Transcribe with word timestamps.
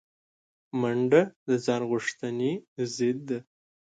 منډه 0.79 1.21
د 1.47 1.49
ځان 1.65 1.81
غوښتنې 1.91 2.51
ضد 2.95 3.17
ده 3.27 3.39